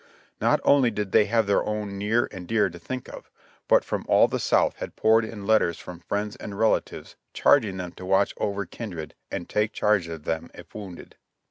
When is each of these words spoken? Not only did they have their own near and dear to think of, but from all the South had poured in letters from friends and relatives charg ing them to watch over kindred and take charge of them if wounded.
Not 0.41 0.59
only 0.63 0.89
did 0.89 1.11
they 1.11 1.25
have 1.25 1.45
their 1.45 1.63
own 1.63 1.99
near 1.99 2.27
and 2.31 2.47
dear 2.47 2.71
to 2.71 2.79
think 2.79 3.07
of, 3.07 3.29
but 3.67 3.83
from 3.85 4.03
all 4.09 4.27
the 4.27 4.39
South 4.39 4.77
had 4.77 4.95
poured 4.95 5.23
in 5.23 5.45
letters 5.45 5.77
from 5.77 5.99
friends 5.99 6.35
and 6.37 6.57
relatives 6.57 7.15
charg 7.35 7.65
ing 7.65 7.77
them 7.77 7.91
to 7.91 8.05
watch 8.07 8.33
over 8.37 8.65
kindred 8.65 9.13
and 9.29 9.47
take 9.47 9.73
charge 9.73 10.07
of 10.07 10.23
them 10.23 10.49
if 10.55 10.73
wounded. 10.73 11.17